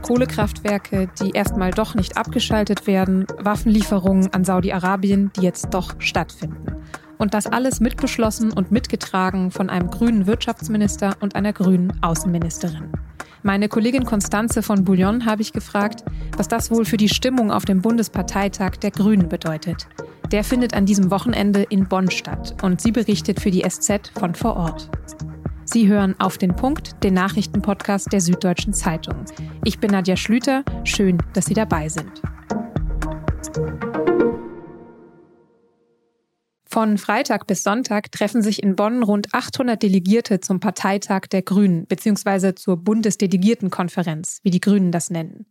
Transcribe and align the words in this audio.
Kohlekraftwerke, 0.00 1.08
die 1.20 1.30
erstmal 1.30 1.70
doch 1.70 1.94
nicht 1.94 2.16
abgeschaltet 2.16 2.86
werden, 2.86 3.26
Waffenlieferungen 3.38 4.32
an 4.32 4.44
Saudi-Arabien, 4.44 5.30
die 5.36 5.42
jetzt 5.42 5.68
doch 5.70 5.94
stattfinden. 5.98 6.76
Und 7.18 7.34
das 7.34 7.46
alles 7.46 7.80
mitbeschlossen 7.80 8.52
und 8.52 8.72
mitgetragen 8.72 9.50
von 9.50 9.70
einem 9.70 9.90
grünen 9.90 10.26
Wirtschaftsminister 10.26 11.16
und 11.20 11.36
einer 11.36 11.52
grünen 11.52 11.92
Außenministerin. 12.02 12.90
Meine 13.42 13.68
Kollegin 13.68 14.04
Constanze 14.04 14.62
von 14.62 14.84
Bouillon 14.84 15.24
habe 15.24 15.42
ich 15.42 15.52
gefragt, 15.52 16.04
was 16.36 16.48
das 16.48 16.70
wohl 16.70 16.84
für 16.84 16.98
die 16.98 17.08
Stimmung 17.08 17.50
auf 17.50 17.64
dem 17.64 17.80
Bundesparteitag 17.80 18.76
der 18.76 18.90
Grünen 18.90 19.28
bedeutet. 19.28 19.86
Der 20.30 20.44
findet 20.44 20.74
an 20.74 20.86
diesem 20.86 21.10
Wochenende 21.10 21.62
in 21.62 21.88
Bonn 21.88 22.10
statt 22.10 22.54
und 22.62 22.80
sie 22.80 22.92
berichtet 22.92 23.40
für 23.40 23.50
die 23.50 23.64
SZ 23.68 24.12
von 24.18 24.34
vor 24.34 24.56
Ort. 24.56 24.90
Sie 25.72 25.86
hören 25.86 26.18
auf 26.18 26.36
den 26.36 26.56
Punkt, 26.56 27.04
den 27.04 27.14
Nachrichtenpodcast 27.14 28.12
der 28.12 28.20
Süddeutschen 28.20 28.72
Zeitung. 28.72 29.24
Ich 29.64 29.78
bin 29.78 29.92
Nadja 29.92 30.16
Schlüter. 30.16 30.64
Schön, 30.82 31.18
dass 31.32 31.44
Sie 31.44 31.54
dabei 31.54 31.88
sind. 31.88 32.20
Von 36.64 36.98
Freitag 36.98 37.46
bis 37.46 37.62
Sonntag 37.62 38.10
treffen 38.10 38.42
sich 38.42 38.64
in 38.64 38.74
Bonn 38.74 39.04
rund 39.04 39.32
800 39.32 39.80
Delegierte 39.80 40.40
zum 40.40 40.58
Parteitag 40.58 41.28
der 41.28 41.42
Grünen 41.42 41.86
bzw. 41.86 42.56
zur 42.56 42.76
Bundesdelegiertenkonferenz, 42.76 44.40
wie 44.42 44.50
die 44.50 44.60
Grünen 44.60 44.90
das 44.90 45.08
nennen. 45.08 45.46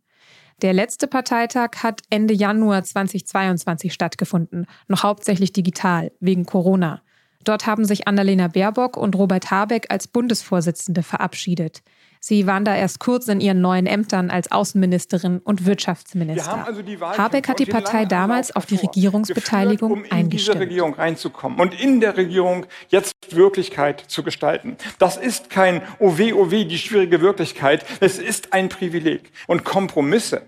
Der 0.60 0.74
letzte 0.74 1.06
Parteitag 1.06 1.82
hat 1.82 2.02
Ende 2.10 2.34
Januar 2.34 2.84
2022 2.84 3.94
stattgefunden, 3.94 4.66
noch 4.86 5.02
hauptsächlich 5.02 5.54
digital, 5.54 6.12
wegen 6.20 6.44
Corona. 6.44 7.00
Dort 7.44 7.66
haben 7.66 7.84
sich 7.84 8.06
Annalena 8.06 8.48
Baerbock 8.48 8.96
und 8.96 9.16
Robert 9.16 9.50
Habeck 9.50 9.86
als 9.88 10.08
Bundesvorsitzende 10.08 11.02
verabschiedet. 11.02 11.82
Sie 12.22 12.46
waren 12.46 12.66
da 12.66 12.76
erst 12.76 13.00
kurz 13.00 13.28
in 13.28 13.40
ihren 13.40 13.62
neuen 13.62 13.86
Ämtern 13.86 14.30
als 14.30 14.52
Außenministerin 14.52 15.38
und 15.38 15.64
Wirtschaftsminister. 15.64 16.66
Also 16.66 16.82
Habeck 17.16 17.48
hat 17.48 17.58
die 17.58 17.64
Partei 17.64 18.04
damals 18.04 18.54
auf 18.54 18.66
die 18.66 18.76
Regierungsbeteiligung 18.76 20.02
geführt, 20.02 20.12
um 20.12 20.18
in 20.18 20.28
diese 20.28 20.60
Regierung 20.60 20.92
reinzukommen 20.92 21.58
und 21.58 21.80
in 21.80 22.00
der 22.00 22.18
Regierung 22.18 22.66
jetzt 22.88 23.14
Wirklichkeit 23.30 24.04
zu 24.06 24.22
gestalten. 24.22 24.76
Das 24.98 25.16
ist 25.16 25.48
kein 25.48 25.80
OW, 25.98 26.34
OW, 26.34 26.50
die 26.50 26.78
schwierige 26.78 27.22
Wirklichkeit. 27.22 27.86
Es 28.00 28.18
ist 28.18 28.52
ein 28.52 28.68
Privileg. 28.68 29.32
Und 29.46 29.64
Kompromisse 29.64 30.42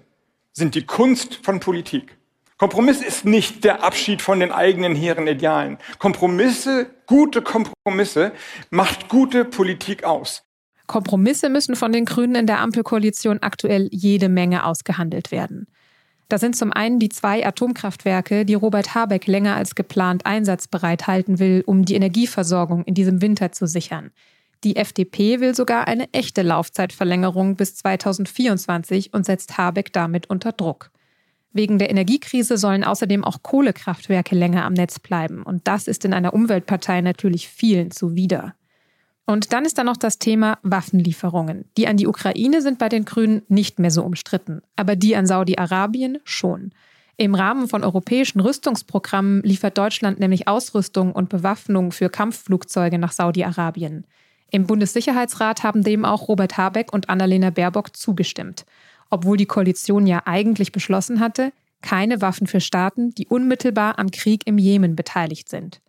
sind 0.53 0.75
die 0.75 0.85
Kunst 0.85 1.41
von 1.43 1.59
Politik. 1.59 2.19
Kompromiss 2.63 3.03
ist 3.03 3.25
nicht 3.25 3.65
der 3.65 3.83
Abschied 3.83 4.23
von 4.23 4.39
den 4.39 4.53
eigenen 4.53 4.95
hehren 4.95 5.27
Idealen. 5.27 5.79
Kompromisse, 5.99 6.87
gute 7.09 7.43
Kompromisse 7.43 8.31
macht 8.71 9.09
gute 9.09 9.45
Politik 9.45 10.05
aus. 10.05 10.45
Kompromisse 10.87 11.49
müssen 11.49 11.75
von 11.75 11.91
den 11.91 12.05
Grünen 12.05 12.37
in 12.37 12.47
der 12.47 12.61
Ampelkoalition 12.61 13.41
aktuell 13.41 13.89
jede 13.91 14.29
Menge 14.29 14.65
ausgehandelt 14.65 15.33
werden. 15.33 15.67
Da 16.29 16.39
sind 16.39 16.55
zum 16.55 16.73
einen 16.73 17.01
die 17.01 17.09
zwei 17.09 17.45
Atomkraftwerke, 17.45 18.45
die 18.45 18.55
Robert 18.55 18.95
Habeck 18.95 19.27
länger 19.27 19.57
als 19.57 19.75
geplant 19.75 20.25
einsatzbereit 20.25 21.09
halten 21.09 21.41
will, 21.41 21.65
um 21.67 21.85
die 21.85 21.97
Energieversorgung 21.97 22.85
in 22.85 22.95
diesem 22.95 23.21
Winter 23.23 23.51
zu 23.51 23.67
sichern. 23.67 24.13
Die 24.63 24.77
FDP 24.77 25.41
will 25.41 25.57
sogar 25.57 25.89
eine 25.89 26.09
echte 26.13 26.43
Laufzeitverlängerung 26.43 27.57
bis 27.57 27.75
2024 27.75 29.13
und 29.13 29.27
setzt 29.27 29.59
Habeck 29.59 29.93
damit 29.93 30.31
unter 30.31 30.53
Druck. 30.53 30.93
Wegen 31.53 31.79
der 31.79 31.91
Energiekrise 31.91 32.57
sollen 32.57 32.85
außerdem 32.85 33.25
auch 33.25 33.43
Kohlekraftwerke 33.43 34.35
länger 34.35 34.65
am 34.65 34.73
Netz 34.73 34.99
bleiben. 34.99 35.43
Und 35.43 35.69
das 35.69 35.87
ist 35.87 36.05
in 36.05 36.15
einer 36.15 36.33
Umweltpartei 36.33 37.01
natürlich 37.01 37.49
vielen 37.49 37.91
zuwider. 37.91 38.55
Und 39.27 39.53
dann 39.53 39.65
ist 39.65 39.79
da 39.79 39.85
noch 39.85 39.97
das 39.97 40.19
Thema 40.19 40.59
Waffenlieferungen. 40.63 41.67
Die 41.77 41.87
an 41.87 41.97
die 41.97 42.07
Ukraine 42.07 42.61
sind 42.61 42.79
bei 42.79 42.89
den 42.89 43.05
Grünen 43.05 43.43
nicht 43.49 43.79
mehr 43.79 43.91
so 43.91 44.03
umstritten, 44.03 44.63
aber 44.77 44.97
die 44.97 45.15
an 45.15 45.27
Saudi-Arabien 45.27 46.19
schon. 46.25 46.73
Im 47.17 47.35
Rahmen 47.35 47.69
von 47.69 47.85
europäischen 47.85 48.41
Rüstungsprogrammen 48.41 49.43
liefert 49.43 49.79
Deutschland 49.79 50.19
nämlich 50.19 50.49
Ausrüstung 50.49 51.13
und 51.13 51.29
Bewaffnung 51.29 51.93
für 51.93 52.09
Kampfflugzeuge 52.09 52.99
nach 52.99 53.13
Saudi-Arabien. 53.13 54.07
Im 54.51 54.67
Bundessicherheitsrat 54.67 55.63
haben 55.63 55.85
dem 55.85 56.05
auch 56.05 56.29
Robert 56.29 56.59
Habeck 56.59 56.93
und 56.93 57.09
Annalena 57.09 57.51
Baerbock 57.51 57.97
zugestimmt, 57.97 58.67
obwohl 59.13 59.37
die 59.37 59.47
Koalition 59.47 60.07
ja 60.07 60.23
eigentlich 60.25 60.73
beschlossen 60.73 61.21
hatte, 61.21 61.53
keine 61.83 62.23
Waffen 62.23 62.47
für 62.47 62.61
Staaten, 62.61 63.11
die 63.11 63.27
unmittelbar 63.27 63.99
am 63.99 64.11
Krieg 64.11 64.43
im 64.47 64.57
Jemen 64.57 64.97
beteiligt 64.97 65.49
sind. 65.49 65.81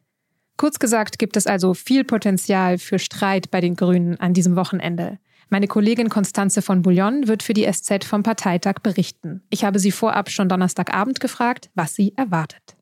Kurz 0.57 0.78
gesagt 0.78 1.19
gibt 1.19 1.38
es 1.38 1.47
also 1.47 1.73
viel 1.73 2.03
Potenzial 2.03 2.78
für 2.78 3.00
Streit 3.00 3.50
bei 3.50 3.61
den 3.61 3.75
Grünen 3.75 4.19
an 4.19 4.34
diesem 4.34 4.56
Wochenende. 4.56 5.19
Meine 5.50 5.67
Kollegin 5.67 6.09
Constanze 6.09 6.61
von 6.61 6.81
Bouillon 6.81 7.28
wird 7.28 7.44
für 7.44 7.53
die 7.53 7.72
SZ 7.72 8.03
vom 8.03 8.23
Parteitag 8.23 8.75
berichten. 8.84 9.41
Ich 9.50 9.63
habe 9.63 9.79
sie 9.79 9.91
vorab 9.91 10.29
schon 10.29 10.50
Donnerstagabend 10.50 11.19
gefragt, 11.19 11.69
was 11.75 11.95
sie 11.95 12.13
erwartet. 12.17 12.75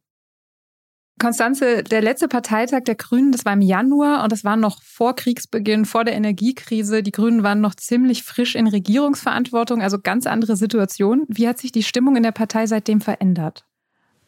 Konstanze, 1.21 1.83
der 1.83 2.01
letzte 2.01 2.27
Parteitag 2.27 2.81
der 2.81 2.95
Grünen, 2.95 3.31
das 3.31 3.45
war 3.45 3.53
im 3.53 3.61
Januar 3.61 4.23
und 4.23 4.31
das 4.31 4.43
war 4.43 4.57
noch 4.57 4.81
vor 4.81 5.15
Kriegsbeginn, 5.15 5.85
vor 5.85 6.03
der 6.03 6.15
Energiekrise. 6.15 7.03
Die 7.03 7.11
Grünen 7.11 7.43
waren 7.43 7.61
noch 7.61 7.75
ziemlich 7.75 8.23
frisch 8.23 8.55
in 8.55 8.67
Regierungsverantwortung, 8.67 9.81
also 9.81 9.99
ganz 9.99 10.25
andere 10.25 10.55
Situation. 10.55 11.25
Wie 11.27 11.47
hat 11.47 11.59
sich 11.59 11.71
die 11.71 11.83
Stimmung 11.83 12.15
in 12.15 12.23
der 12.23 12.31
Partei 12.31 12.65
seitdem 12.65 13.01
verändert? 13.01 13.65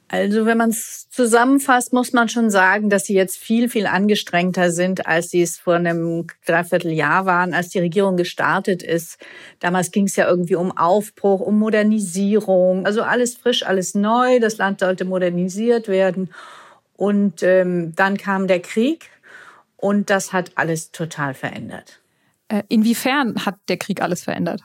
Also 0.07 0.45
wenn 0.45 0.59
man 0.59 0.69
es 0.69 1.09
zusammenfasst, 1.09 1.91
muss 1.91 2.13
man 2.13 2.29
schon 2.29 2.51
sagen, 2.51 2.91
dass 2.91 3.05
sie 3.05 3.15
jetzt 3.15 3.37
viel, 3.37 3.67
viel 3.67 3.87
angestrengter 3.87 4.69
sind, 4.69 5.07
als 5.07 5.31
sie 5.31 5.41
es 5.41 5.57
vor 5.57 5.73
einem 5.73 6.27
Dreivierteljahr 6.45 7.25
waren, 7.25 7.55
als 7.55 7.69
die 7.69 7.79
Regierung 7.79 8.15
gestartet 8.15 8.83
ist. 8.83 9.17
Damals 9.59 9.89
ging 9.89 10.05
es 10.05 10.15
ja 10.15 10.27
irgendwie 10.27 10.55
um 10.55 10.71
Aufbruch, 10.77 11.39
um 11.39 11.57
Modernisierung, 11.57 12.85
also 12.85 13.01
alles 13.01 13.35
frisch, 13.35 13.65
alles 13.65 13.95
neu. 13.95 14.39
Das 14.39 14.57
Land 14.57 14.81
sollte 14.81 15.05
modernisiert 15.05 15.87
werden. 15.87 16.29
Und 16.95 17.43
ähm, 17.43 17.93
dann 17.95 18.17
kam 18.17 18.47
der 18.47 18.59
Krieg 18.59 19.09
und 19.77 20.09
das 20.09 20.31
hat 20.31 20.51
alles 20.55 20.91
total 20.91 21.33
verändert. 21.33 22.01
Äh, 22.47 22.63
inwiefern 22.69 23.45
hat 23.45 23.55
der 23.67 23.77
Krieg 23.77 24.01
alles 24.01 24.23
verändert? 24.23 24.61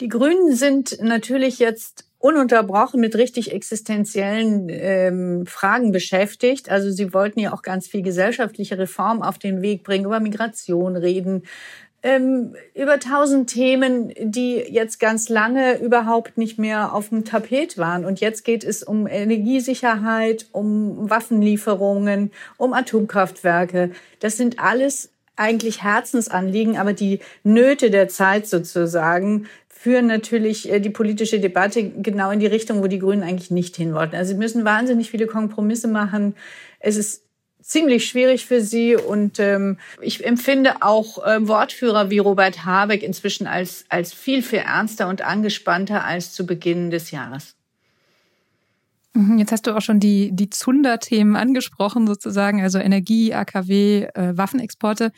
Die 0.00 0.08
Grünen 0.08 0.54
sind 0.54 0.98
natürlich 1.00 1.58
jetzt 1.58 2.06
ununterbrochen 2.18 3.00
mit 3.00 3.16
richtig 3.16 3.52
existenziellen 3.52 4.68
ähm, 4.70 5.46
Fragen 5.46 5.92
beschäftigt. 5.92 6.70
Also 6.70 6.90
sie 6.90 7.12
wollten 7.12 7.38
ja 7.38 7.52
auch 7.52 7.60
ganz 7.60 7.86
viel 7.86 8.00
gesellschaftliche 8.00 8.78
Reform 8.78 9.20
auf 9.20 9.38
den 9.38 9.60
Weg 9.60 9.84
bringen, 9.84 10.06
über 10.06 10.20
Migration 10.20 10.96
reden, 10.96 11.42
ähm, 12.04 12.54
über 12.74 13.00
tausend 13.00 13.48
Themen, 13.48 14.12
die 14.20 14.56
jetzt 14.56 15.00
ganz 15.00 15.30
lange 15.30 15.78
überhaupt 15.78 16.36
nicht 16.36 16.58
mehr 16.58 16.92
auf 16.94 17.08
dem 17.08 17.24
Tapet 17.24 17.78
waren. 17.78 18.04
Und 18.04 18.20
jetzt 18.20 18.44
geht 18.44 18.62
es 18.62 18.82
um 18.82 19.06
Energiesicherheit, 19.06 20.46
um 20.52 21.08
Waffenlieferungen, 21.08 22.30
um 22.58 22.74
Atomkraftwerke. 22.74 23.90
Das 24.20 24.36
sind 24.36 24.60
alles 24.60 25.12
eigentlich 25.36 25.82
Herzensanliegen, 25.82 26.76
aber 26.76 26.92
die 26.92 27.20
Nöte 27.42 27.90
der 27.90 28.08
Zeit 28.08 28.46
sozusagen 28.46 29.46
führen 29.68 30.06
natürlich 30.06 30.70
äh, 30.70 30.80
die 30.80 30.90
politische 30.90 31.40
Debatte 31.40 31.88
genau 31.88 32.30
in 32.30 32.38
die 32.38 32.46
Richtung, 32.46 32.82
wo 32.82 32.86
die 32.86 32.98
Grünen 32.98 33.22
eigentlich 33.22 33.50
nicht 33.50 33.76
hin 33.76 33.94
wollten. 33.94 34.14
Also 34.14 34.32
sie 34.32 34.38
müssen 34.38 34.66
wahnsinnig 34.66 35.10
viele 35.10 35.26
Kompromisse 35.26 35.88
machen. 35.88 36.36
Es 36.80 36.96
ist 36.96 37.24
ziemlich 37.64 38.06
schwierig 38.06 38.44
für 38.46 38.60
sie 38.60 38.94
und 38.94 39.38
ähm, 39.38 39.78
ich 40.00 40.24
empfinde 40.24 40.82
auch 40.82 41.24
äh, 41.24 41.48
Wortführer 41.48 42.10
wie 42.10 42.18
Robert 42.18 42.64
Habeck 42.64 43.02
inzwischen 43.02 43.46
als, 43.46 43.84
als 43.88 44.12
viel, 44.12 44.42
viel 44.42 44.60
ernster 44.60 45.08
und 45.08 45.22
angespannter 45.22 46.04
als 46.04 46.32
zu 46.32 46.46
Beginn 46.46 46.90
des 46.90 47.10
Jahres. 47.10 47.56
Mhm, 49.14 49.38
jetzt 49.38 49.52
hast 49.52 49.66
du 49.66 49.76
auch 49.76 49.80
schon 49.80 50.00
die, 50.00 50.30
die 50.32 50.50
Zunder-Themen 50.50 51.36
angesprochen, 51.36 52.06
sozusagen, 52.06 52.60
also 52.62 52.78
Energie, 52.78 53.32
AKW, 53.32 54.04
äh, 54.14 54.36
Waffenexporte. 54.36 55.12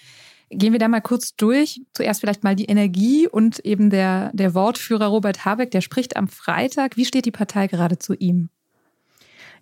Gehen 0.51 0.73
wir 0.73 0.79
da 0.79 0.87
mal 0.87 1.01
kurz 1.01 1.35
durch. 1.35 1.81
Zuerst 1.93 2.21
vielleicht 2.21 2.45
mal 2.45 2.55
die 2.55 2.67
Energie 2.67 3.27
und 3.27 3.59
eben 3.61 3.91
der, 3.91 4.31
der 4.33 4.55
Wortführer 4.55 5.07
Robert 5.07 5.45
Habeck, 5.45 5.73
der 5.73 5.81
spricht 5.81 6.17
am 6.17 6.29
Freitag. 6.29 6.97
Wie 6.97 7.05
steht 7.05 7.25
die 7.25 7.33
Partei 7.33 7.67
gerade 7.67 7.99
zu 7.99 8.15
ihm? 8.15 8.51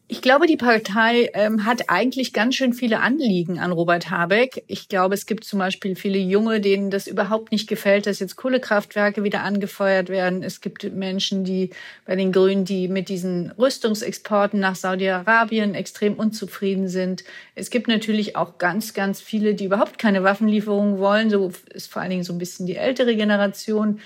Ich 0.07 0.21
glaube, 0.21 0.47
die 0.47 0.59
Partei 0.59 1.31
ähm, 1.33 1.65
hat 1.65 1.89
eigentlich 1.89 2.35
ganz 2.35 2.57
schön 2.57 2.75
viele 2.75 3.01
Anliegen 3.01 3.59
an 3.59 3.73
Robert 3.73 4.11
Habeck. 4.11 4.63
Ich 4.67 4.89
glaube, 4.89 5.15
es 5.15 5.25
gibt 5.25 5.45
zum 5.45 5.59
Beispiel 5.59 5.97
viele 5.97 6.19
Junge, 6.19 6.61
denen 6.61 6.91
das 6.91 7.07
überhaupt 7.07 7.53
nicht 7.53 7.67
gefällt, 7.71 8.07
dass 8.07 8.19
jetzt 8.19 8.37
Kohlekraftwerke 8.37 9.25
wieder 9.25 9.43
angefeuert 9.43 10.11
werden. 10.11 10.43
Es 10.43 10.61
gibt 10.61 10.93
Menschen, 10.93 11.45
die 11.45 11.71
bei 12.05 12.17
den 12.17 12.33
Grünen, 12.33 12.67
die 12.67 12.87
mit 12.89 13.09
diesen 13.09 13.53
Rüstungsexporten 13.53 14.61
nach 14.61 14.77
Saudi-Arabien 14.77 15.75
extrem 15.75 16.17
unzufrieden 16.17 16.89
sind. 16.89 17.25
Es 17.55 17.71
gibt 17.71 17.89
natürlich 17.89 18.37
auch 18.37 18.59
ganz, 18.59 18.93
ganz 18.93 19.23
viele, 19.23 19.55
die 19.55 19.65
überhaupt 19.65 19.99
keine 19.99 20.23
Waffenlieferungen 20.23 20.99
wollen. 20.99 21.31
So 21.31 21.51
ist 21.73 21.91
vor 21.91 22.03
allen 22.03 22.11
Dingen 22.11 22.25
so 22.25 22.35
ein 22.35 22.39
bisschen 22.39 22.67
die 22.67 22.77
ältere 22.77 23.17
Generation. 23.17 24.01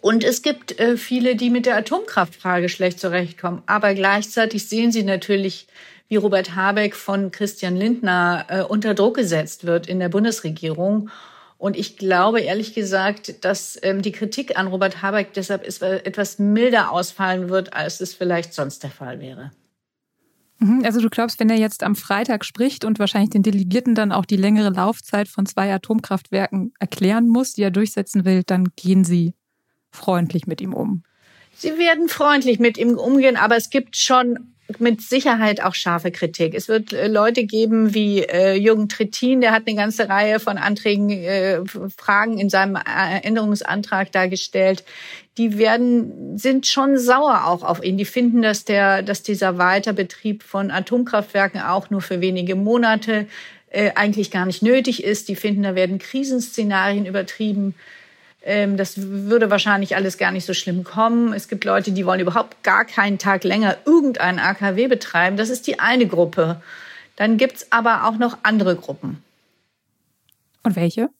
Und 0.00 0.22
es 0.22 0.42
gibt 0.42 0.78
äh, 0.78 0.96
viele, 0.96 1.34
die 1.34 1.50
mit 1.50 1.66
der 1.66 1.76
Atomkraftfrage 1.76 2.68
schlecht 2.68 3.00
zurechtkommen. 3.00 3.62
Aber 3.66 3.94
gleichzeitig 3.94 4.68
sehen 4.68 4.92
sie 4.92 5.02
natürlich, 5.02 5.66
wie 6.08 6.16
Robert 6.16 6.54
Habeck 6.54 6.94
von 6.94 7.30
Christian 7.30 7.76
Lindner 7.76 8.46
äh, 8.48 8.62
unter 8.62 8.94
Druck 8.94 9.16
gesetzt 9.16 9.66
wird 9.66 9.86
in 9.88 9.98
der 9.98 10.08
Bundesregierung. 10.08 11.10
Und 11.58 11.76
ich 11.76 11.96
glaube 11.96 12.40
ehrlich 12.40 12.72
gesagt, 12.74 13.44
dass 13.44 13.78
ähm, 13.82 14.00
die 14.00 14.12
Kritik 14.12 14.56
an 14.56 14.68
Robert 14.68 15.02
Habeck 15.02 15.32
deshalb 15.34 15.66
ist, 15.66 15.82
etwas 15.82 16.38
milder 16.38 16.92
ausfallen 16.92 17.48
wird, 17.48 17.72
als 17.72 18.00
es 18.00 18.14
vielleicht 18.14 18.54
sonst 18.54 18.84
der 18.84 18.90
Fall 18.90 19.20
wäre. 19.20 19.50
Mhm, 20.60 20.84
also 20.84 21.00
du 21.00 21.10
glaubst, 21.10 21.40
wenn 21.40 21.50
er 21.50 21.56
jetzt 21.56 21.82
am 21.82 21.96
Freitag 21.96 22.44
spricht 22.44 22.84
und 22.84 23.00
wahrscheinlich 23.00 23.30
den 23.30 23.42
Delegierten 23.42 23.96
dann 23.96 24.12
auch 24.12 24.24
die 24.24 24.36
längere 24.36 24.70
Laufzeit 24.70 25.26
von 25.26 25.46
zwei 25.46 25.74
Atomkraftwerken 25.74 26.72
erklären 26.78 27.28
muss, 27.28 27.54
die 27.54 27.62
er 27.62 27.72
durchsetzen 27.72 28.24
will, 28.24 28.44
dann 28.44 28.68
gehen 28.76 29.04
sie 29.04 29.34
freundlich 29.90 30.46
mit 30.46 30.60
ihm 30.60 30.74
um. 30.74 31.02
Sie 31.54 31.76
werden 31.78 32.08
freundlich 32.08 32.58
mit 32.60 32.78
ihm 32.78 32.96
umgehen, 32.96 33.36
aber 33.36 33.56
es 33.56 33.70
gibt 33.70 33.96
schon 33.96 34.54
mit 34.78 35.00
Sicherheit 35.00 35.62
auch 35.62 35.74
scharfe 35.74 36.10
Kritik. 36.10 36.54
Es 36.54 36.68
wird 36.68 36.92
äh, 36.92 37.08
Leute 37.08 37.44
geben 37.44 37.94
wie 37.94 38.20
äh, 38.20 38.54
Jürgen 38.54 38.88
Trittin, 38.88 39.40
der 39.40 39.52
hat 39.52 39.62
eine 39.66 39.76
ganze 39.76 40.08
Reihe 40.08 40.40
von 40.40 40.58
Anträgen, 40.58 41.08
äh, 41.08 41.60
Fragen 41.96 42.38
in 42.38 42.50
seinem 42.50 42.76
äh, 42.76 43.20
Änderungsantrag 43.22 44.12
dargestellt. 44.12 44.84
Die 45.38 45.56
werden, 45.56 46.36
sind 46.36 46.66
schon 46.66 46.98
sauer 46.98 47.46
auch 47.46 47.62
auf 47.62 47.82
ihn. 47.82 47.96
Die 47.96 48.04
finden, 48.04 48.42
dass 48.42 48.64
der, 48.64 49.02
dass 49.02 49.22
dieser 49.22 49.56
Weiterbetrieb 49.56 50.42
von 50.42 50.70
Atomkraftwerken 50.70 51.62
auch 51.62 51.88
nur 51.88 52.02
für 52.02 52.20
wenige 52.20 52.54
Monate 52.54 53.26
äh, 53.70 53.92
eigentlich 53.94 54.30
gar 54.30 54.44
nicht 54.44 54.62
nötig 54.62 55.02
ist. 55.02 55.28
Die 55.28 55.36
finden, 55.36 55.62
da 55.62 55.74
werden 55.74 55.98
Krisenszenarien 55.98 57.06
übertrieben. 57.06 57.74
Ähm, 58.42 58.76
das 58.76 58.94
würde 58.96 59.50
wahrscheinlich 59.50 59.96
alles 59.96 60.18
gar 60.18 60.30
nicht 60.30 60.46
so 60.46 60.54
schlimm 60.54 60.84
kommen. 60.84 61.32
Es 61.32 61.48
gibt 61.48 61.64
Leute, 61.64 61.92
die 61.92 62.06
wollen 62.06 62.20
überhaupt 62.20 62.62
gar 62.62 62.84
keinen 62.84 63.18
Tag 63.18 63.44
länger 63.44 63.76
irgendeinen 63.84 64.38
AKW 64.38 64.88
betreiben. 64.88 65.36
Das 65.36 65.50
ist 65.50 65.66
die 65.66 65.80
eine 65.80 66.06
Gruppe. 66.06 66.60
Dann 67.16 67.36
gibt's 67.36 67.66
aber 67.70 68.06
auch 68.06 68.16
noch 68.16 68.38
andere 68.44 68.76
Gruppen. 68.76 69.22
Und 70.62 70.76
welche? 70.76 71.10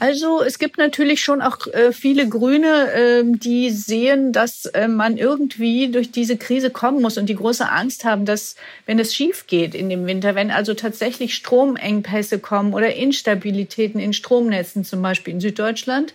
Also 0.00 0.42
es 0.42 0.60
gibt 0.60 0.78
natürlich 0.78 1.20
schon 1.24 1.42
auch 1.42 1.66
äh, 1.66 1.92
viele 1.92 2.28
Grüne, 2.28 2.92
äh, 2.92 3.22
die 3.24 3.70
sehen, 3.70 4.32
dass 4.32 4.66
äh, 4.66 4.86
man 4.86 5.16
irgendwie 5.16 5.90
durch 5.90 6.12
diese 6.12 6.36
Krise 6.36 6.70
kommen 6.70 7.02
muss 7.02 7.18
und 7.18 7.26
die 7.26 7.34
große 7.34 7.68
Angst 7.68 8.04
haben, 8.04 8.24
dass 8.24 8.54
wenn 8.86 9.00
es 9.00 9.12
schief 9.12 9.48
geht 9.48 9.74
in 9.74 9.90
dem 9.90 10.06
Winter, 10.06 10.36
wenn 10.36 10.52
also 10.52 10.74
tatsächlich 10.74 11.34
Stromengpässe 11.34 12.38
kommen 12.38 12.74
oder 12.74 12.94
Instabilitäten 12.94 14.00
in 14.00 14.12
Stromnetzen, 14.12 14.84
zum 14.84 15.02
Beispiel 15.02 15.34
in 15.34 15.40
Süddeutschland, 15.40 16.14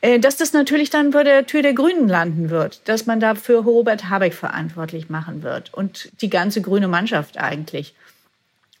äh, 0.00 0.20
dass 0.20 0.36
das 0.36 0.52
natürlich 0.52 0.90
dann 0.90 1.10
vor 1.10 1.24
der 1.24 1.46
Tür 1.46 1.62
der 1.62 1.74
Grünen 1.74 2.06
landen 2.06 2.48
wird, 2.48 2.80
dass 2.84 3.06
man 3.06 3.18
dafür 3.18 3.62
Robert 3.62 4.08
Habeck 4.08 4.34
verantwortlich 4.34 5.10
machen 5.10 5.42
wird 5.42 5.74
und 5.74 6.12
die 6.20 6.30
ganze 6.30 6.62
grüne 6.62 6.86
Mannschaft 6.86 7.38
eigentlich. 7.38 7.92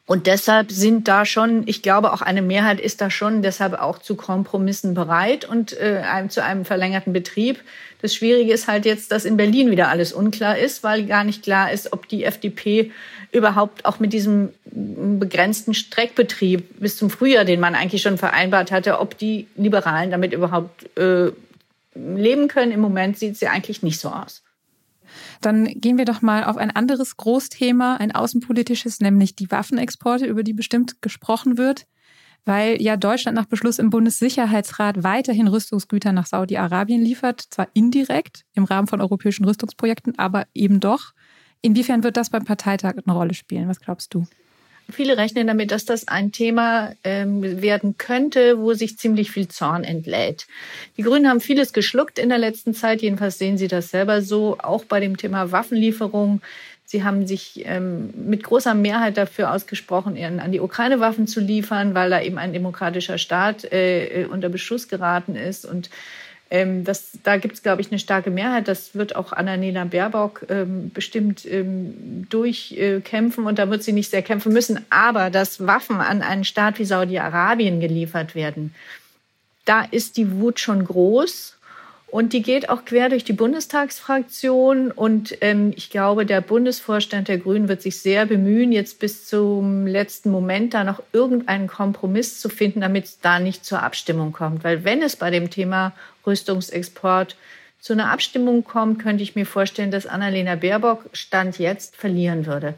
Und 0.06 0.26
deshalb 0.26 0.70
sind 0.70 1.08
da 1.08 1.24
schon, 1.24 1.62
ich 1.66 1.80
glaube, 1.80 2.12
auch 2.12 2.20
eine 2.20 2.42
Mehrheit 2.42 2.78
ist 2.78 3.00
da 3.00 3.10
schon 3.10 3.40
deshalb 3.40 3.72
auch 3.80 3.98
zu 3.98 4.16
Kompromissen 4.16 4.92
bereit 4.92 5.46
und 5.46 5.72
äh, 5.80 6.02
einem, 6.04 6.28
zu 6.28 6.44
einem 6.44 6.66
verlängerten 6.66 7.14
Betrieb. 7.14 7.60
Das 8.02 8.14
Schwierige 8.14 8.52
ist 8.52 8.68
halt 8.68 8.84
jetzt, 8.84 9.12
dass 9.12 9.24
in 9.24 9.38
Berlin 9.38 9.70
wieder 9.70 9.88
alles 9.88 10.12
unklar 10.12 10.58
ist, 10.58 10.82
weil 10.82 11.06
gar 11.06 11.24
nicht 11.24 11.42
klar 11.42 11.72
ist, 11.72 11.94
ob 11.94 12.06
die 12.06 12.24
FDP 12.24 12.92
überhaupt 13.32 13.86
auch 13.86 13.98
mit 13.98 14.12
diesem 14.12 14.50
begrenzten 14.66 15.72
Streckbetrieb 15.72 16.80
bis 16.80 16.98
zum 16.98 17.08
Frühjahr, 17.08 17.46
den 17.46 17.60
man 17.60 17.74
eigentlich 17.74 18.02
schon 18.02 18.18
vereinbart 18.18 18.72
hatte, 18.72 19.00
ob 19.00 19.16
die 19.16 19.46
Liberalen 19.56 20.10
damit 20.10 20.34
überhaupt 20.34 20.96
äh, 20.98 21.32
leben 21.94 22.48
können. 22.48 22.72
Im 22.72 22.80
Moment 22.80 23.18
sieht 23.18 23.34
es 23.34 23.40
ja 23.40 23.52
eigentlich 23.52 23.82
nicht 23.82 23.98
so 23.98 24.10
aus. 24.10 24.43
Dann 25.40 25.64
gehen 25.66 25.98
wir 25.98 26.04
doch 26.04 26.22
mal 26.22 26.44
auf 26.44 26.56
ein 26.56 26.70
anderes 26.70 27.16
Großthema, 27.16 27.96
ein 27.96 28.14
außenpolitisches, 28.14 29.00
nämlich 29.00 29.36
die 29.36 29.50
Waffenexporte, 29.50 30.26
über 30.26 30.42
die 30.42 30.52
bestimmt 30.52 31.02
gesprochen 31.02 31.58
wird, 31.58 31.86
weil 32.44 32.80
ja 32.80 32.96
Deutschland 32.96 33.36
nach 33.36 33.46
Beschluss 33.46 33.78
im 33.78 33.90
Bundessicherheitsrat 33.90 35.02
weiterhin 35.02 35.48
Rüstungsgüter 35.48 36.12
nach 36.12 36.26
Saudi-Arabien 36.26 37.02
liefert, 37.02 37.40
zwar 37.50 37.68
indirekt 37.74 38.44
im 38.54 38.64
Rahmen 38.64 38.86
von 38.86 39.00
europäischen 39.00 39.44
Rüstungsprojekten, 39.44 40.18
aber 40.18 40.46
eben 40.54 40.80
doch. 40.80 41.12
Inwiefern 41.62 42.04
wird 42.04 42.16
das 42.16 42.30
beim 42.30 42.44
Parteitag 42.44 42.94
eine 43.04 43.16
Rolle 43.16 43.34
spielen? 43.34 43.68
Was 43.68 43.80
glaubst 43.80 44.12
du? 44.12 44.26
Viele 44.90 45.16
rechnen 45.16 45.46
damit, 45.46 45.70
dass 45.70 45.84
das 45.84 46.08
ein 46.08 46.30
Thema 46.30 46.92
ähm, 47.04 47.62
werden 47.62 47.96
könnte, 47.96 48.58
wo 48.58 48.74
sich 48.74 48.98
ziemlich 48.98 49.30
viel 49.30 49.48
Zorn 49.48 49.82
entlädt. 49.82 50.46
Die 50.96 51.02
Grünen 51.02 51.28
haben 51.28 51.40
vieles 51.40 51.72
geschluckt 51.72 52.18
in 52.18 52.28
der 52.28 52.38
letzten 52.38 52.74
Zeit, 52.74 53.00
jedenfalls 53.00 53.38
sehen 53.38 53.56
sie 53.56 53.68
das 53.68 53.90
selber 53.90 54.20
so, 54.20 54.58
auch 54.58 54.84
bei 54.84 55.00
dem 55.00 55.16
Thema 55.16 55.52
Waffenlieferung. 55.52 56.42
Sie 56.84 57.02
haben 57.02 57.26
sich 57.26 57.62
ähm, 57.64 58.12
mit 58.14 58.44
großer 58.44 58.74
Mehrheit 58.74 59.16
dafür 59.16 59.52
ausgesprochen, 59.52 60.18
an 60.22 60.52
die 60.52 60.60
Ukraine 60.60 61.00
Waffen 61.00 61.26
zu 61.26 61.40
liefern, 61.40 61.94
weil 61.94 62.10
da 62.10 62.20
eben 62.20 62.36
ein 62.36 62.52
demokratischer 62.52 63.16
Staat 63.16 63.64
äh, 63.72 64.26
unter 64.30 64.50
Beschuss 64.50 64.88
geraten 64.88 65.34
ist 65.34 65.64
und 65.64 65.88
ähm, 66.54 66.84
das, 66.84 67.18
da 67.24 67.36
gibt 67.36 67.54
es, 67.54 67.64
glaube 67.64 67.82
ich, 67.82 67.90
eine 67.90 67.98
starke 67.98 68.30
Mehrheit. 68.30 68.68
Das 68.68 68.94
wird 68.94 69.16
auch 69.16 69.32
Annalena 69.32 69.84
Baerbock 69.84 70.46
ähm, 70.48 70.92
bestimmt 70.94 71.44
ähm, 71.46 72.28
durchkämpfen 72.30 73.44
und 73.44 73.58
da 73.58 73.68
wird 73.70 73.82
sie 73.82 73.92
nicht 73.92 74.08
sehr 74.08 74.22
kämpfen 74.22 74.52
müssen. 74.52 74.78
Aber 74.88 75.30
dass 75.30 75.66
Waffen 75.66 75.96
an 75.96 76.22
einen 76.22 76.44
Staat 76.44 76.78
wie 76.78 76.84
Saudi-Arabien 76.84 77.80
geliefert 77.80 78.36
werden, 78.36 78.72
da 79.64 79.82
ist 79.82 80.16
die 80.16 80.30
Wut 80.30 80.60
schon 80.60 80.84
groß. 80.84 81.53
Und 82.14 82.32
die 82.32 82.42
geht 82.42 82.68
auch 82.68 82.84
quer 82.84 83.08
durch 83.08 83.24
die 83.24 83.32
Bundestagsfraktion. 83.32 84.92
Und 84.92 85.36
ähm, 85.40 85.72
ich 85.74 85.90
glaube, 85.90 86.24
der 86.24 86.40
Bundesvorstand 86.42 87.26
der 87.26 87.38
Grünen 87.38 87.66
wird 87.66 87.82
sich 87.82 87.98
sehr 87.98 88.24
bemühen, 88.24 88.70
jetzt 88.70 89.00
bis 89.00 89.26
zum 89.26 89.84
letzten 89.88 90.30
Moment 90.30 90.74
da 90.74 90.84
noch 90.84 91.02
irgendeinen 91.12 91.66
Kompromiss 91.66 92.38
zu 92.38 92.48
finden, 92.48 92.82
damit 92.82 93.06
es 93.06 93.18
da 93.18 93.40
nicht 93.40 93.64
zur 93.64 93.82
Abstimmung 93.82 94.30
kommt. 94.30 94.62
Weil 94.62 94.84
wenn 94.84 95.02
es 95.02 95.16
bei 95.16 95.32
dem 95.32 95.50
Thema 95.50 95.92
Rüstungsexport 96.24 97.36
zu 97.80 97.94
einer 97.94 98.12
Abstimmung 98.12 98.62
kommt, 98.62 99.02
könnte 99.02 99.24
ich 99.24 99.34
mir 99.34 99.44
vorstellen, 99.44 99.90
dass 99.90 100.06
Annalena 100.06 100.54
Baerbock 100.54 101.06
Stand 101.14 101.58
jetzt 101.58 101.96
verlieren 101.96 102.46
würde. 102.46 102.76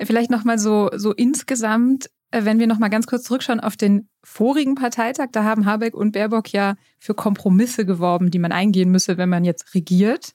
Vielleicht 0.00 0.30
noch 0.30 0.44
mal 0.44 0.60
so 0.60 0.88
so 0.94 1.12
insgesamt 1.12 2.08
wenn 2.32 2.58
wir 2.58 2.66
noch 2.66 2.78
mal 2.78 2.88
ganz 2.88 3.06
kurz 3.06 3.24
zurückschauen 3.24 3.60
auf 3.60 3.76
den 3.76 4.08
vorigen 4.22 4.74
Parteitag, 4.74 5.28
da 5.32 5.44
haben 5.44 5.66
Habeck 5.66 5.94
und 5.94 6.12
Baerbock 6.12 6.52
ja 6.52 6.76
für 6.98 7.14
Kompromisse 7.14 7.84
geworben, 7.84 8.30
die 8.30 8.38
man 8.38 8.52
eingehen 8.52 8.90
müsse, 8.90 9.18
wenn 9.18 9.28
man 9.28 9.44
jetzt 9.44 9.74
regiert. 9.74 10.34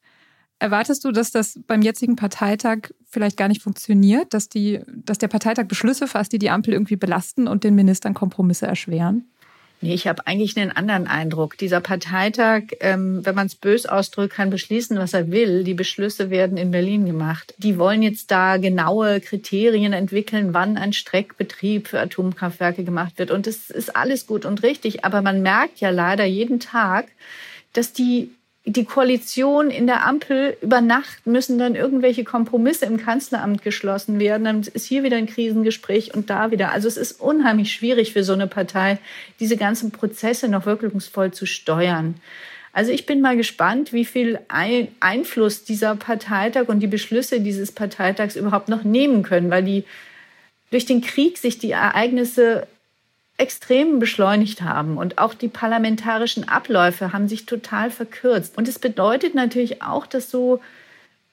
Erwartest 0.60 1.04
du, 1.04 1.12
dass 1.12 1.32
das 1.32 1.60
beim 1.68 1.82
jetzigen 1.82 2.16
Parteitag 2.16 2.92
vielleicht 3.10 3.38
gar 3.38 3.48
nicht 3.48 3.62
funktioniert, 3.62 4.34
dass, 4.34 4.50
die, 4.50 4.82
dass 4.88 5.18
der 5.18 5.28
Parteitag 5.28 5.68
Beschlüsse 5.68 6.08
fasst, 6.08 6.32
die 6.32 6.40
die 6.40 6.50
Ampel 6.50 6.74
irgendwie 6.74 6.96
belasten 6.96 7.48
und 7.48 7.64
den 7.64 7.76
Ministern 7.76 8.14
Kompromisse 8.14 8.66
erschweren? 8.66 9.30
Nee, 9.82 9.94
ich 9.94 10.08
habe 10.08 10.26
eigentlich 10.26 10.58
einen 10.58 10.72
anderen 10.72 11.06
Eindruck. 11.06 11.58
Dieser 11.58 11.82
Parteitag, 11.82 12.64
ähm, 12.80 13.26
wenn 13.26 13.36
man 13.36 13.48
es 13.48 13.56
bös 13.56 13.86
ausdrückt, 13.86 14.34
kann 14.34 14.50
beschließen, 14.50 14.98
was 14.98 15.14
er 15.14 15.32
will. 15.32 15.64
Die 15.64 15.74
Beschlüsse 15.74 16.30
werden 16.30 16.58
in 16.58 16.72
Berlin 16.72 17.06
gemacht. 17.06 17.54
Die 17.58 17.78
wollen 17.78 18.02
jetzt 18.02 18.32
da 18.32 18.58
genaue 18.58 19.20
Kriterien 19.20 19.94
entwickeln, 19.94 20.54
wann 20.54 20.78
ein 20.78 20.94
Streckbetrieb 20.94 21.90
für 21.90 22.00
Atomkraftwerke 22.00 22.84
gemacht 22.84 23.20
wird. 23.20 23.32
Und 23.32 23.48
das 23.48 23.70
ist 23.70 23.96
alles 23.96 24.28
gut 24.28 24.46
und 24.46 24.64
richtig. 24.64 25.04
Aber 25.04 25.22
man 25.22 25.42
merkt 25.42 25.82
ja 25.82 25.90
leider 25.90 26.26
jeden 26.26 26.60
Tag, 26.60 27.08
dass 27.74 27.92
die 27.92 28.32
die 28.68 28.86
Koalition 28.86 29.70
in 29.70 29.86
der 29.86 30.06
Ampel 30.06 30.58
über 30.62 30.82
Nacht 30.82 31.28
müssen 31.28 31.60
dann 31.60 31.76
irgendwelche 31.76 32.24
Kompromisse 32.24 32.86
im 32.86 32.98
Kanzleramt 32.98 33.62
geschlossen 33.62 34.20
werden. 34.20 34.44
Dann 34.44 34.62
ist 34.62 34.86
hier 34.86 35.04
wieder 35.04 35.18
ein 35.18 35.28
Krisengespräch 35.28 36.16
und 36.16 36.32
da 36.32 36.50
wieder. 36.50 36.72
Also 36.72 36.88
es 36.88 36.98
ist 36.98 37.22
unheimlich 37.22 37.72
schwierig 37.72 38.14
für 38.14 38.24
so 38.24 38.34
eine 38.34 38.48
Partei, 38.48 38.98
diese 39.40 39.56
ganzen 39.56 39.92
Prozesse 39.92 40.48
noch 40.48 40.66
wirkungsvoll 40.66 41.32
zu 41.32 41.46
steuern. 41.46 42.16
Also 42.74 42.92
ich 42.92 43.06
bin 43.06 43.22
mal 43.22 43.38
gespannt, 43.38 43.94
wie 43.94 44.04
viel 44.04 44.40
Einfluss 45.00 45.64
dieser 45.64 45.96
Parteitag 45.96 46.68
und 46.68 46.80
die 46.80 46.88
Beschlüsse 46.88 47.42
dieses 47.42 47.72
Parteitags 47.72 48.36
überhaupt 48.36 48.68
noch 48.68 48.84
nehmen 48.84 49.22
können, 49.22 49.52
weil 49.52 49.64
die 49.64 49.84
durch 50.72 50.86
den 50.86 51.02
Krieg 51.02 51.38
sich 51.38 51.60
die 51.60 51.72
Ereignisse 51.72 52.68
extrem 53.38 54.00
beschleunigt 54.00 54.62
haben. 54.62 54.98
Und 54.98 55.18
auch 55.18 55.34
die 55.34 55.48
parlamentarischen 55.48 56.48
Abläufe 56.48 57.14
haben 57.14 57.28
sich 57.28 57.46
total 57.46 57.92
verkürzt. 57.92 58.58
Und 58.58 58.68
es 58.68 58.80
bedeutet 58.80 59.36
natürlich 59.36 59.82
auch, 59.82 60.08
dass 60.08 60.32
so 60.32 60.62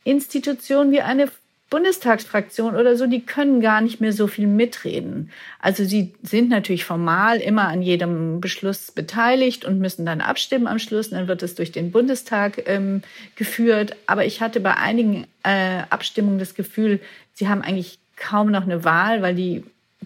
Institutionen 0.05 0.91
wie 0.91 1.01
eine 1.01 1.31
Bundestagsfraktion 1.71 2.77
oder 2.77 2.97
so, 2.97 3.07
die 3.07 3.25
können 3.25 3.63
gar 3.63 3.81
nicht 3.81 3.99
mehr 3.99 4.13
so 4.13 4.27
viel 4.27 4.47
mitreden. 4.47 5.31
Also 5.59 5.85
sie 5.85 6.13
sind 6.23 6.51
natürlich 6.51 6.85
formal 6.85 7.39
immer 7.39 7.69
an 7.69 7.81
jedem 7.81 8.43
Beschluss 8.43 8.91
beteiligt 8.91 9.65
und 9.65 9.79
müssen 9.79 10.05
dann 10.05 10.21
abstimmen 10.21 10.67
am 10.67 10.79
Schluss. 10.79 11.09
Dann 11.09 11.29
wird 11.29 11.43
es 11.43 11.55
durch 11.55 11.73
den 11.73 11.91
Bundestag 11.91 12.69
ähm, 12.69 13.01
geführt. 13.37 13.97
Aber 14.07 14.27
ich 14.27 14.43
hatte 14.43 14.61
bei 14.61 14.77
einigen 14.77 15.27
äh, 15.45 15.85
Abstimmungen 15.89 16.39
das 16.39 16.55
Gefühl, 16.55 17.01
sie 17.33 17.49
haben 17.49 17.63
eigentlich 17.63 17.99
kaum 18.17 18.51
noch 18.51 18.65
eine 18.65 18.85
Wahl, 18.85 19.23
weil 19.23 19.35
die 19.35 19.65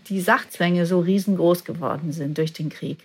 die 0.09 0.21
Sachzwänge 0.21 0.87
so 0.87 1.01
riesengroß 1.01 1.65
geworden 1.65 2.13
sind 2.13 2.39
durch 2.39 2.53
den 2.53 2.69
Krieg. 2.69 2.99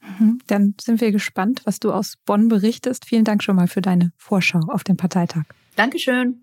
Mhm. 0.00 0.40
Dann 0.46 0.74
sind 0.80 1.00
wir 1.00 1.12
gespannt, 1.12 1.62
was 1.64 1.80
du 1.80 1.92
aus 1.92 2.14
Bonn 2.24 2.48
berichtest. 2.48 3.04
Vielen 3.04 3.24
Dank 3.24 3.42
schon 3.42 3.56
mal 3.56 3.68
für 3.68 3.82
deine 3.82 4.12
Vorschau 4.16 4.60
auf 4.68 4.84
den 4.84 4.96
Parteitag. 4.96 5.44
Dankeschön. 5.76 6.40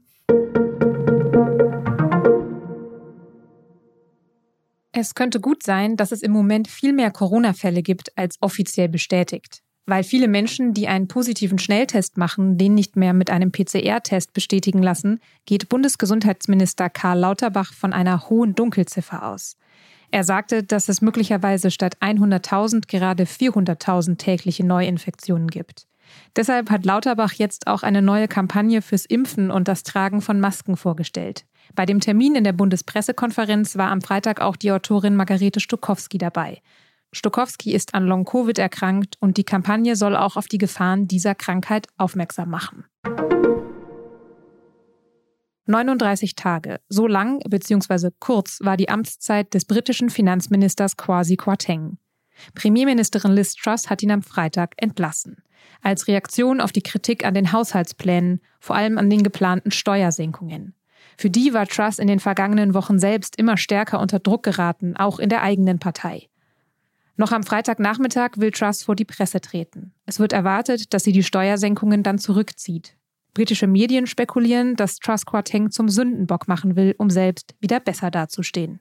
Es 4.91 5.13
könnte 5.13 5.39
gut 5.39 5.61
sein, 5.61 5.95
dass 5.95 6.11
es 6.11 6.23
im 6.23 6.31
Moment 6.31 6.67
viel 6.67 6.91
mehr 6.91 7.11
Corona-Fälle 7.11 7.83
gibt 7.83 8.17
als 8.17 8.37
offiziell 8.41 8.89
bestätigt. 8.89 9.61
Weil 9.89 10.03
viele 10.03 10.27
Menschen, 10.27 10.73
die 10.73 10.89
einen 10.89 11.07
positiven 11.07 11.59
Schnelltest 11.59 12.17
machen, 12.17 12.57
den 12.57 12.75
nicht 12.75 12.97
mehr 12.97 13.13
mit 13.13 13.29
einem 13.29 13.53
PCR-Test 13.53 14.33
bestätigen 14.33 14.83
lassen, 14.83 15.21
geht 15.45 15.69
Bundesgesundheitsminister 15.69 16.89
Karl 16.89 17.19
Lauterbach 17.19 17.71
von 17.71 17.93
einer 17.93 18.29
hohen 18.29 18.53
Dunkelziffer 18.53 19.25
aus. 19.25 19.55
Er 20.11 20.25
sagte, 20.25 20.63
dass 20.63 20.89
es 20.89 21.01
möglicherweise 21.01 21.71
statt 21.71 21.97
100.000 22.01 22.89
gerade 22.89 23.23
400.000 23.23 24.17
tägliche 24.17 24.65
Neuinfektionen 24.65 25.47
gibt. 25.47 25.87
Deshalb 26.35 26.69
hat 26.69 26.85
Lauterbach 26.85 27.33
jetzt 27.33 27.67
auch 27.67 27.83
eine 27.83 28.01
neue 28.01 28.27
Kampagne 28.27 28.81
fürs 28.81 29.05
Impfen 29.05 29.51
und 29.51 29.69
das 29.69 29.83
Tragen 29.83 30.21
von 30.21 30.41
Masken 30.41 30.75
vorgestellt. 30.75 31.45
Bei 31.75 31.85
dem 31.85 32.01
Termin 32.01 32.35
in 32.35 32.43
der 32.43 32.53
Bundespressekonferenz 32.53 33.77
war 33.77 33.89
am 33.89 34.01
Freitag 34.01 34.41
auch 34.41 34.57
die 34.57 34.71
Autorin 34.71 35.15
Margarete 35.15 35.61
Stokowski 35.61 36.17
dabei. 36.17 36.61
Stokowski 37.17 37.73
ist 37.73 37.95
an 37.95 38.05
Long-Covid 38.05 38.59
erkrankt 38.59 39.15
und 39.19 39.37
die 39.37 39.43
Kampagne 39.43 39.95
soll 39.95 40.15
auch 40.15 40.37
auf 40.37 40.47
die 40.47 40.59
Gefahren 40.59 41.07
dieser 41.07 41.35
Krankheit 41.35 41.87
aufmerksam 41.97 42.49
machen. 42.49 42.85
39 45.65 46.35
Tage. 46.35 46.79
So 46.87 47.07
lang 47.07 47.39
bzw. 47.39 48.11
kurz 48.19 48.59
war 48.61 48.77
die 48.77 48.89
Amtszeit 48.89 49.53
des 49.53 49.65
britischen 49.65 50.09
Finanzministers 50.09 50.95
Kwasi 50.95 51.35
Kwarteng. 51.35 51.97
Premierministerin 52.53 53.33
Liz 53.33 53.55
Truss 53.55 53.89
hat 53.89 54.03
ihn 54.03 54.11
am 54.11 54.21
Freitag 54.21 54.75
entlassen. 54.77 55.37
Als 55.81 56.07
Reaktion 56.07 56.61
auf 56.61 56.71
die 56.71 56.83
Kritik 56.83 57.25
an 57.25 57.33
den 57.33 57.51
Haushaltsplänen, 57.51 58.41
vor 58.59 58.75
allem 58.75 58.97
an 58.97 59.09
den 59.09 59.23
geplanten 59.23 59.71
Steuersenkungen. 59.71 60.75
Für 61.17 61.31
die 61.31 61.53
war 61.53 61.65
Truss 61.65 61.97
in 61.97 62.07
den 62.07 62.19
vergangenen 62.19 62.75
Wochen 62.75 62.99
selbst 62.99 63.37
immer 63.37 63.57
stärker 63.57 63.99
unter 63.99 64.19
Druck 64.19 64.43
geraten, 64.43 64.95
auch 64.95 65.17
in 65.17 65.29
der 65.29 65.41
eigenen 65.41 65.79
Partei. 65.79 66.29
Noch 67.19 67.31
am 67.31 67.41
Freitagnachmittag 67.41 68.33
will 68.37 68.51
Truss 68.51 68.83
vor 68.83 68.95
die 68.95 69.03
Presse 69.03 69.41
treten. 69.41 69.91
Es 70.05 70.19
wird 70.19 70.33
erwartet, 70.33 70.93
dass 70.93 71.03
sie 71.03 71.11
die 71.11 71.23
Steuersenkungen 71.23 72.03
dann 72.03 72.19
zurückzieht. 72.19 72.95
Britische 73.33 73.65
Medien 73.65 74.05
spekulieren, 74.05 74.75
dass 74.75 74.97
Truss 74.97 75.25
Quateng 75.25 75.71
zum 75.71 75.89
Sündenbock 75.89 76.47
machen 76.47 76.75
will, 76.75 76.93
um 76.99 77.09
selbst 77.09 77.55
wieder 77.59 77.79
besser 77.79 78.11
dazustehen. 78.11 78.79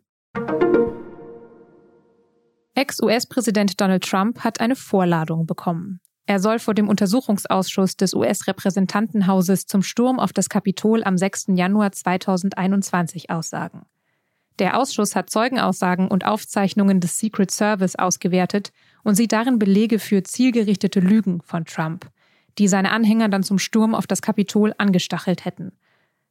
Ex-US-Präsident 2.75 3.81
Donald 3.81 4.05
Trump 4.05 4.41
hat 4.41 4.61
eine 4.61 4.77
Vorladung 4.77 5.47
bekommen. 5.47 6.01
Er 6.27 6.39
soll 6.39 6.59
vor 6.59 6.75
dem 6.75 6.89
Untersuchungsausschuss 6.89 7.97
des 7.97 8.13
US-Repräsentantenhauses 8.13 9.65
zum 9.65 9.83
Sturm 9.83 10.21
auf 10.21 10.35
das 10.35 10.51
Kapitol 10.51 11.05
am 11.05 11.17
6. 11.17 11.47
Januar 11.55 11.93
2021 11.93 13.31
aussagen. 13.31 13.87
Der 14.59 14.79
Ausschuss 14.79 15.15
hat 15.15 15.29
Zeugenaussagen 15.29 16.09
und 16.09 16.25
Aufzeichnungen 16.25 17.01
des 17.01 17.19
Secret 17.19 17.51
Service 17.51 17.97
ausgewertet 17.97 18.73
und 19.03 19.15
sieht 19.15 19.33
darin 19.33 19.59
Belege 19.59 19.99
für 19.99 20.23
zielgerichtete 20.23 21.01
Lügen 21.01 21.43
von 21.43 21.67
Trump, 21.67 22.07
die 22.59 22.69
seine 22.69 22.91
Anhänger 22.91 23.29
dann 23.29 23.43
zum 23.43 23.59
Sturm 23.59 23.95
auf 23.95 24.07
das 24.07 24.23
Kapitol 24.23 24.75
angestachelt 24.79 25.45
hätten. 25.45 25.73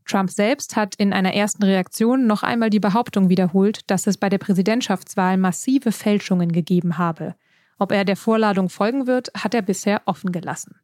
Trump 0.06 0.30
selbst 0.30 0.76
hat 0.76 0.96
in 0.96 1.14
einer 1.14 1.34
ersten 1.34 1.64
Reaktion 1.64 2.28
noch 2.28 2.44
einmal 2.44 2.70
die 2.70 2.80
Behauptung 2.80 3.30
wiederholt, 3.30 3.90
dass 3.90 4.08
es 4.08 4.18
bei 4.18 4.30
der 4.30 4.38
Präsidentschaftswahl 4.38 5.38
massive 5.38 5.92
Fälschungen 5.92 6.52
gegeben 6.52 6.98
habe. 6.98 7.36
Ob 7.78 7.92
er 7.92 8.06
der 8.06 8.16
Vorladung 8.16 8.70
folgen 8.70 9.08
wird, 9.08 9.32
hat 9.36 9.54
er 9.54 9.62
bisher 9.62 10.02
offen 10.06 10.32
gelassen. 10.32 10.76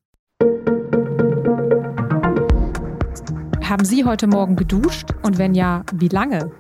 Haben 3.64 3.86
Sie 3.86 4.04
heute 4.06 4.28
Morgen 4.28 4.56
geduscht? 4.56 5.10
Und 5.24 5.38
wenn 5.38 5.54
ja, 5.54 5.86
wie 5.94 6.10
lange? 6.10 6.52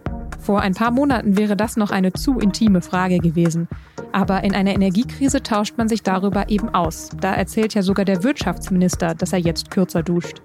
Vor 0.41 0.61
ein 0.61 0.73
paar 0.73 0.89
Monaten 0.89 1.37
wäre 1.37 1.55
das 1.55 1.77
noch 1.77 1.91
eine 1.91 2.13
zu 2.13 2.39
intime 2.39 2.81
Frage 2.81 3.19
gewesen. 3.19 3.67
Aber 4.11 4.43
in 4.43 4.55
einer 4.55 4.73
Energiekrise 4.73 5.43
tauscht 5.43 5.77
man 5.77 5.87
sich 5.87 6.01
darüber 6.01 6.49
eben 6.49 6.69
aus. 6.69 7.09
Da 7.19 7.33
erzählt 7.33 7.75
ja 7.75 7.83
sogar 7.83 8.05
der 8.05 8.23
Wirtschaftsminister, 8.23 9.13
dass 9.13 9.33
er 9.33 9.39
jetzt 9.39 9.69
kürzer 9.69 10.01
duscht. 10.01 10.41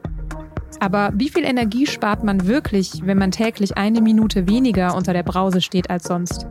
Aber 0.80 1.12
wie 1.14 1.30
viel 1.30 1.44
Energie 1.44 1.86
spart 1.86 2.22
man 2.24 2.46
wirklich, 2.46 3.00
wenn 3.04 3.16
man 3.16 3.30
täglich 3.30 3.78
eine 3.78 4.02
Minute 4.02 4.46
weniger 4.46 4.94
unter 4.94 5.14
der 5.14 5.22
Brause 5.22 5.62
steht 5.62 5.88
als 5.88 6.04
sonst? 6.04 6.46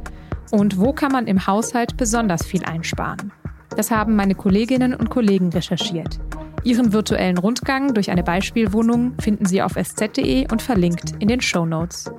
Und 0.52 0.80
wo 0.80 0.92
kann 0.92 1.12
man 1.12 1.28
im 1.28 1.46
Haushalt 1.46 1.98
besonders 1.98 2.44
viel 2.46 2.66
einsparen? 2.66 3.32
Das 3.78 3.92
haben 3.92 4.16
meine 4.16 4.34
Kolleginnen 4.34 4.96
und 4.96 5.12
Kollegen 5.12 5.50
recherchiert. 5.50 6.20
Ihren 6.64 6.94
virtuellen 6.94 7.38
Rundgang 7.38 7.94
durch 7.94 8.10
eine 8.10 8.24
Beispielwohnung 8.24 9.14
finden 9.20 9.46
Sie 9.46 9.62
auf 9.62 9.76
sz.de 9.76 10.52
und 10.52 10.64
verlinkt 10.64 11.14
in 11.20 11.28
den 11.28 11.42
Show 11.42 11.66
Notes. 11.66 12.12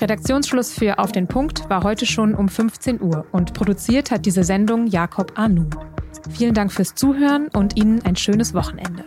Redaktionsschluss 0.00 0.72
für 0.72 0.98
Auf 0.98 1.12
den 1.12 1.28
Punkt 1.28 1.70
war 1.70 1.82
heute 1.84 2.04
schon 2.04 2.34
um 2.34 2.48
15 2.48 3.00
Uhr 3.00 3.26
und 3.30 3.54
produziert 3.54 4.10
hat 4.10 4.26
diese 4.26 4.42
Sendung 4.42 4.86
Jakob 4.86 5.38
Anu. 5.38 5.66
Vielen 6.30 6.54
Dank 6.54 6.72
fürs 6.72 6.94
Zuhören 6.94 7.48
und 7.54 7.76
Ihnen 7.76 8.02
ein 8.02 8.16
schönes 8.16 8.54
Wochenende. 8.54 9.04